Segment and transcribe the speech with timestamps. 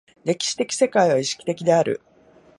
[0.25, 2.01] 歴史的世界は意識的である。